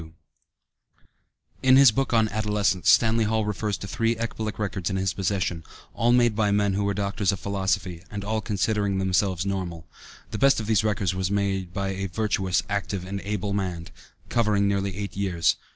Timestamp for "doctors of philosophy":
6.95-8.01